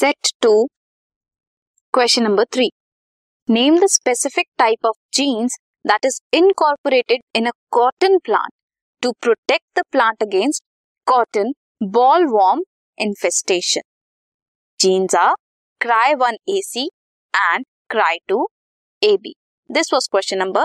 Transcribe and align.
Set 0.00 0.30
2, 0.40 0.68
question 1.92 2.24
number 2.24 2.46
3. 2.50 2.70
Name 3.48 3.80
the 3.80 3.88
specific 3.88 4.46
type 4.56 4.78
of 4.82 4.94
genes 5.12 5.52
that 5.84 6.06
is 6.06 6.22
incorporated 6.32 7.20
in 7.34 7.46
a 7.46 7.52
cotton 7.70 8.16
plant 8.24 8.54
to 9.02 9.12
protect 9.20 9.64
the 9.74 9.82
plant 9.92 10.16
against 10.22 10.62
cotton 11.06 11.52
bollworm 11.82 12.60
infestation. 12.96 13.82
Genes 14.78 15.12
are 15.12 15.34
Cry1AC 15.82 16.86
and 17.52 17.66
Cry2AB. 17.92 19.32
This 19.68 19.92
was 19.92 20.06
question 20.06 20.38
number 20.38 20.64